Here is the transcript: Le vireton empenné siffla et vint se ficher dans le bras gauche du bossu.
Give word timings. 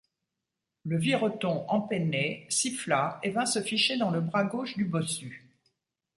Le 0.83 0.97
vireton 0.97 1.63
empenné 1.69 2.47
siffla 2.49 3.19
et 3.21 3.29
vint 3.29 3.45
se 3.45 3.61
ficher 3.61 3.97
dans 3.99 4.09
le 4.09 4.19
bras 4.19 4.43
gauche 4.45 4.73
du 4.75 4.85
bossu. 4.85 5.45